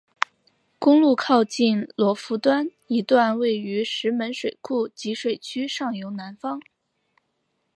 [0.79, 6.59] 公路靠近罗浮端一段位于石门水库集水区上游南方。